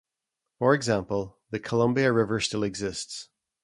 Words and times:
For 0.57 0.73
example, 0.73 1.37
the 1.51 1.59
Columbia 1.59 2.11
River 2.11 2.39
still 2.39 2.63
exists. 2.63 3.29